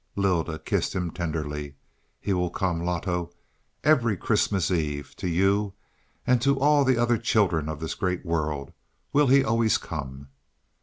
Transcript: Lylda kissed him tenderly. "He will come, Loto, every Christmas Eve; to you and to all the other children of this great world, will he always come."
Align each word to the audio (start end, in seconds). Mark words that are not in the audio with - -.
Lylda 0.15 0.57
kissed 0.57 0.95
him 0.95 1.11
tenderly. 1.11 1.75
"He 2.19 2.33
will 2.33 2.49
come, 2.49 2.81
Loto, 2.83 3.31
every 3.83 4.17
Christmas 4.17 4.71
Eve; 4.71 5.15
to 5.17 5.27
you 5.27 5.73
and 6.25 6.41
to 6.41 6.59
all 6.59 6.83
the 6.83 6.97
other 6.97 7.19
children 7.19 7.69
of 7.69 7.79
this 7.79 7.93
great 7.93 8.25
world, 8.25 8.73
will 9.13 9.27
he 9.27 9.43
always 9.43 9.77
come." 9.77 10.29